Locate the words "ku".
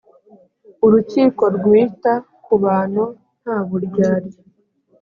2.43-2.53